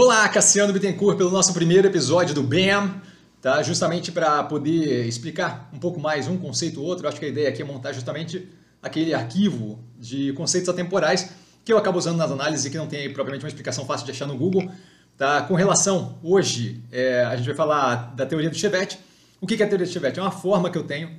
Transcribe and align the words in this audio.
Olá, 0.00 0.28
Cassiano 0.28 0.72
Bittencourt, 0.72 1.18
pelo 1.18 1.28
nosso 1.28 1.52
primeiro 1.52 1.88
episódio 1.88 2.32
do 2.32 2.40
BAM, 2.40 3.02
tá? 3.42 3.60
justamente 3.64 4.12
para 4.12 4.44
poder 4.44 5.04
explicar 5.08 5.68
um 5.72 5.78
pouco 5.80 5.98
mais 5.98 6.28
um 6.28 6.38
conceito 6.38 6.80
ou 6.80 6.86
outro. 6.86 7.08
Acho 7.08 7.18
que 7.18 7.24
a 7.26 7.28
ideia 7.28 7.48
aqui 7.48 7.62
é 7.62 7.64
montar 7.64 7.92
justamente 7.92 8.48
aquele 8.80 9.12
arquivo 9.12 9.82
de 9.98 10.32
conceitos 10.34 10.68
atemporais 10.68 11.30
que 11.64 11.72
eu 11.72 11.76
acabo 11.76 11.98
usando 11.98 12.16
nas 12.16 12.30
análises 12.30 12.64
e 12.64 12.70
que 12.70 12.78
não 12.78 12.86
tem 12.86 13.12
propriamente 13.12 13.44
uma 13.44 13.48
explicação 13.48 13.84
fácil 13.84 14.06
de 14.06 14.12
achar 14.12 14.28
no 14.28 14.36
Google. 14.36 14.70
Tá? 15.16 15.42
Com 15.42 15.54
relação, 15.54 16.16
hoje, 16.22 16.80
é, 16.92 17.24
a 17.24 17.34
gente 17.34 17.46
vai 17.46 17.56
falar 17.56 18.14
da 18.14 18.24
teoria 18.24 18.50
do 18.50 18.56
Chevette. 18.56 19.00
O 19.40 19.48
que 19.48 19.60
é 19.60 19.66
a 19.66 19.68
teoria 19.68 19.84
do 19.84 19.92
Chevette? 19.92 20.20
É 20.20 20.22
uma 20.22 20.30
forma 20.30 20.70
que 20.70 20.78
eu 20.78 20.84
tenho 20.84 21.10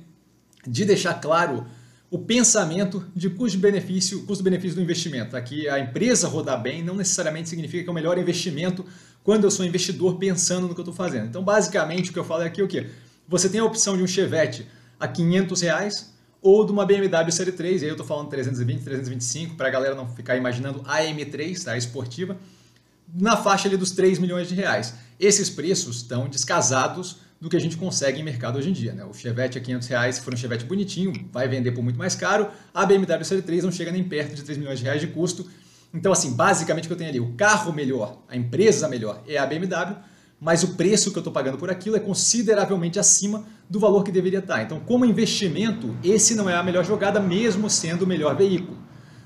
de 0.66 0.86
deixar 0.86 1.12
claro 1.20 1.66
o 2.10 2.18
pensamento 2.18 3.06
de 3.14 3.30
custo-benefício, 3.30 4.24
custo-benefício 4.26 4.74
do 4.74 4.82
investimento. 4.82 5.36
Aqui 5.36 5.68
a 5.68 5.78
empresa 5.78 6.26
rodar 6.26 6.60
bem 6.60 6.82
não 6.82 6.96
necessariamente 6.96 7.48
significa 7.48 7.84
que 7.84 7.88
é 7.88 7.92
o 7.92 7.94
melhor 7.94 8.18
investimento 8.18 8.84
quando 9.22 9.44
eu 9.44 9.50
sou 9.50 9.64
investidor 9.64 10.16
pensando 10.16 10.66
no 10.66 10.74
que 10.74 10.80
eu 10.80 10.82
estou 10.82 10.94
fazendo. 10.94 11.26
Então, 11.26 11.42
basicamente, 11.42 12.10
o 12.10 12.12
que 12.12 12.18
eu 12.18 12.24
falo 12.24 12.42
é 12.42 12.46
aqui 12.46 12.60
é 12.60 12.64
o 12.64 12.68
quê? 12.68 12.88
Você 13.28 13.48
tem 13.48 13.60
a 13.60 13.64
opção 13.64 13.96
de 13.96 14.02
um 14.02 14.08
Chevette 14.08 14.66
a 14.98 15.06
500 15.06 15.60
reais 15.60 16.12
ou 16.42 16.66
de 16.66 16.72
uma 16.72 16.84
BMW 16.84 17.30
Série 17.30 17.52
3, 17.52 17.82
e 17.82 17.84
aí 17.84 17.90
eu 17.90 17.94
estou 17.94 18.06
falando 18.06 18.28
320, 18.28 18.82
325, 18.82 19.56
para 19.56 19.68
a 19.68 19.70
galera 19.70 19.94
não 19.94 20.08
ficar 20.08 20.36
imaginando 20.36 20.82
a 20.86 21.02
M3, 21.02 21.62
tá? 21.62 21.72
a 21.72 21.78
esportiva, 21.78 22.36
na 23.14 23.36
faixa 23.36 23.68
ali 23.68 23.76
dos 23.76 23.92
3 23.92 24.18
milhões 24.18 24.48
de 24.48 24.54
reais. 24.54 24.94
Esses 25.18 25.50
preços 25.50 25.98
estão 25.98 26.28
descasados 26.28 27.18
do 27.40 27.48
que 27.48 27.56
a 27.56 27.60
gente 27.60 27.76
consegue 27.76 28.20
em 28.20 28.22
mercado 28.22 28.58
hoje 28.58 28.68
em 28.68 28.72
dia. 28.72 28.92
Né? 28.92 29.04
O 29.04 29.14
Chevette 29.14 29.56
a 29.56 29.60
500 29.60 29.88
reais, 29.88 30.16
se 30.16 30.20
for 30.20 30.34
um 30.34 30.36
Chevette 30.36 30.64
bonitinho, 30.64 31.12
vai 31.32 31.48
vender 31.48 31.72
por 31.72 31.82
muito 31.82 31.98
mais 31.98 32.14
caro. 32.14 32.48
A 32.74 32.84
BMW 32.84 33.24
Série 33.24 33.40
3 33.40 33.64
não 33.64 33.72
chega 33.72 33.90
nem 33.90 34.04
perto 34.04 34.34
de 34.34 34.42
3 34.42 34.58
milhões 34.58 34.78
de 34.78 34.84
reais 34.84 35.00
de 35.00 35.06
custo. 35.06 35.48
Então, 35.92 36.12
assim, 36.12 36.32
basicamente 36.32 36.84
o 36.84 36.86
que 36.88 36.92
eu 36.92 36.96
tenho 36.98 37.10
ali, 37.10 37.18
o 37.18 37.32
carro 37.32 37.72
melhor, 37.72 38.18
a 38.28 38.36
empresa 38.36 38.86
melhor 38.88 39.22
é 39.26 39.38
a 39.38 39.46
BMW, 39.46 39.96
mas 40.38 40.62
o 40.62 40.74
preço 40.74 41.10
que 41.10 41.18
eu 41.18 41.20
estou 41.20 41.32
pagando 41.32 41.58
por 41.58 41.70
aquilo 41.70 41.96
é 41.96 42.00
consideravelmente 42.00 42.98
acima 42.98 43.44
do 43.68 43.80
valor 43.80 44.04
que 44.04 44.12
deveria 44.12 44.38
estar. 44.38 44.62
Então, 44.62 44.78
como 44.78 45.04
investimento, 45.04 45.96
esse 46.04 46.34
não 46.34 46.48
é 46.48 46.54
a 46.54 46.62
melhor 46.62 46.84
jogada, 46.84 47.18
mesmo 47.18 47.68
sendo 47.68 48.02
o 48.02 48.06
melhor 48.06 48.36
veículo. 48.36 48.78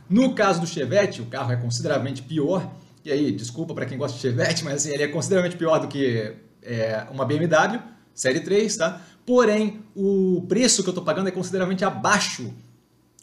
No 0.08 0.34
caso 0.34 0.60
do 0.60 0.66
Chevette, 0.66 1.20
o 1.20 1.26
carro 1.26 1.52
é 1.52 1.56
consideravelmente 1.56 2.22
pior, 2.22 2.72
e 3.04 3.12
aí, 3.12 3.32
desculpa 3.32 3.74
para 3.74 3.84
quem 3.86 3.98
gosta 3.98 4.16
de 4.16 4.22
Chevette, 4.22 4.62
mas 4.64 4.74
assim, 4.74 4.92
ele 4.92 5.02
é 5.02 5.08
consideravelmente 5.08 5.58
pior 5.58 5.78
do 5.78 5.88
que 5.88 6.32
é, 6.62 7.06
uma 7.10 7.24
BMW, 7.24 7.80
Série 8.14 8.40
3, 8.40 8.76
tá? 8.76 9.02
Porém, 9.26 9.80
o 9.94 10.44
preço 10.48 10.82
que 10.82 10.88
eu 10.88 10.92
estou 10.92 11.04
pagando 11.04 11.28
é 11.28 11.32
consideravelmente 11.32 11.84
abaixo 11.84 12.52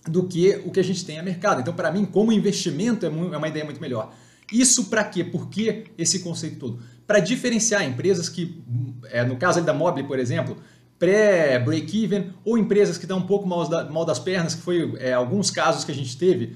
do 0.07 0.27
que 0.27 0.61
o 0.65 0.71
que 0.71 0.79
a 0.79 0.83
gente 0.83 1.05
tem 1.05 1.19
a 1.19 1.23
mercado. 1.23 1.61
Então, 1.61 1.73
para 1.73 1.91
mim, 1.91 2.05
como 2.05 2.31
investimento, 2.31 3.05
é, 3.05 3.09
é 3.09 3.37
uma 3.37 3.47
ideia 3.47 3.63
muito 3.63 3.79
melhor. 3.79 4.13
Isso 4.51 4.85
para 4.85 5.03
quê? 5.03 5.23
Por 5.23 5.49
que 5.49 5.85
esse 5.97 6.19
conceito 6.19 6.57
todo? 6.57 6.79
Para 7.07 7.19
diferenciar 7.19 7.83
empresas 7.83 8.27
que, 8.27 8.61
é, 9.05 9.23
no 9.23 9.37
caso 9.37 9.61
da 9.61 9.73
Mobile, 9.73 10.07
por 10.07 10.19
exemplo, 10.19 10.57
pré-break-even, 10.99 12.31
ou 12.43 12.57
empresas 12.57 12.97
que 12.97 13.05
estão 13.05 13.19
um 13.19 13.25
pouco 13.25 13.47
mal, 13.47 14.05
das 14.05 14.19
pernas, 14.19 14.55
que 14.55 14.61
foi 14.61 14.93
é, 14.97 15.13
alguns 15.13 15.49
casos 15.49 15.83
que 15.83 15.91
a 15.91 15.95
gente 15.95 16.17
teve 16.17 16.55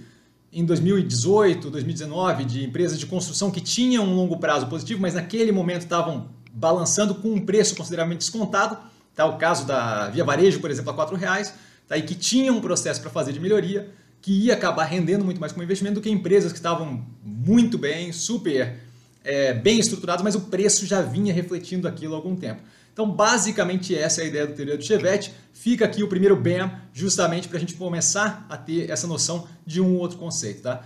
em 0.51 0.63
2018, 0.63 1.69
2019, 1.69 2.45
de 2.45 2.63
empresas 2.63 2.97
de 2.97 3.05
construção 3.05 3.51
que 3.51 3.59
tinham 3.59 4.05
um 4.05 4.15
longo 4.15 4.37
prazo 4.37 4.67
positivo, 4.67 5.01
mas 5.01 5.13
naquele 5.13 5.51
momento 5.51 5.81
estavam 5.81 6.29
balançando 6.55 7.13
com 7.13 7.33
um 7.33 7.45
preço 7.45 7.75
consideravelmente 7.75 8.19
descontado, 8.19 8.77
tá? 9.13 9.25
o 9.25 9.37
caso 9.37 9.67
da 9.67 10.09
Via 10.09 10.23
Varejo, 10.23 10.59
por 10.61 10.71
exemplo, 10.71 10.99
a 10.99 11.05
R$ 11.05 11.17
reais, 11.17 11.53
tá? 11.87 11.97
e 11.97 12.01
que 12.01 12.15
tinha 12.15 12.51
um 12.51 12.61
processo 12.61 13.01
para 13.01 13.11
fazer 13.11 13.33
de 13.33 13.39
melhoria, 13.39 13.89
que 14.21 14.31
ia 14.31 14.53
acabar 14.53 14.85
rendendo 14.85 15.23
muito 15.23 15.39
mais 15.39 15.51
como 15.51 15.63
investimento 15.63 15.95
do 15.95 16.01
que 16.01 16.09
empresas 16.09 16.51
que 16.51 16.57
estavam 16.57 17.05
muito 17.23 17.77
bem, 17.77 18.11
super 18.11 18.79
é, 19.23 19.53
bem 19.53 19.77
estruturadas, 19.79 20.23
mas 20.23 20.33
o 20.33 20.41
preço 20.41 20.85
já 20.85 21.01
vinha 21.01 21.33
refletindo 21.33 21.87
aquilo 21.87 22.13
há 22.13 22.17
algum 22.17 22.35
tempo. 22.35 22.61
Então, 22.91 23.11
basicamente, 23.11 23.93
essa 23.93 24.21
é 24.21 24.23
a 24.23 24.27
ideia 24.27 24.47
do 24.47 24.53
teoria 24.53 24.77
do 24.77 24.83
Chevette. 24.83 25.33
Fica 25.53 25.83
aqui 25.83 26.01
o 26.01 26.07
primeiro 26.07 26.35
BAM, 26.35 26.71
justamente 26.93 27.47
para 27.49 27.57
a 27.57 27.59
gente 27.59 27.73
começar 27.73 28.45
a 28.49 28.55
ter 28.55 28.89
essa 28.89 29.05
noção 29.05 29.47
de 29.65 29.81
um 29.81 29.97
outro 29.97 30.17
conceito. 30.17 30.61
Tá? 30.61 30.81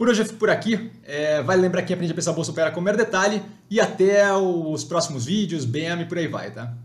Por 0.00 0.08
hoje 0.08 0.22
eu 0.22 0.24
fico 0.24 0.38
por 0.38 0.48
aqui. 0.48 0.90
É, 1.04 1.42
vale 1.42 1.60
lembrar 1.60 1.82
que 1.82 1.92
aprende 1.92 2.10
a 2.10 2.14
pensar 2.14 2.32
bolsa 2.32 2.52
opera 2.52 2.70
com 2.70 2.80
maior 2.80 2.96
detalhe. 2.96 3.42
E 3.68 3.78
até 3.78 4.34
os 4.34 4.82
próximos 4.82 5.26
vídeos, 5.26 5.66
BM 5.66 6.00
e 6.00 6.06
por 6.06 6.16
aí 6.16 6.26
vai, 6.26 6.50
tá? 6.50 6.74